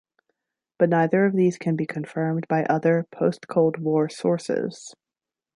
[0.79, 4.95] But neither of these can be confirmed by other, post-Cold-War sources.